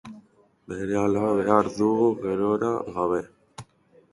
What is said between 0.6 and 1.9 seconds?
Berehala behar